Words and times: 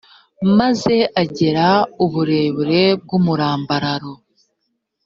maze 0.57 0.95
agera 1.21 1.67
uburebure 2.05 2.83
bw 3.01 3.09
umurambararo 3.17 4.13